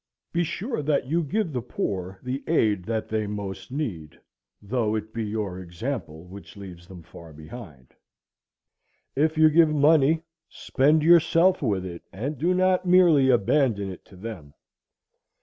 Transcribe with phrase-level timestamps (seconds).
[0.33, 4.19] Be sure that you give the poor the aid they most need,
[4.59, 7.93] though it be your example which leaves them far behind.
[9.15, 14.15] If you give money, spend yourself with it, and do not merely abandon it to
[14.15, 14.55] them.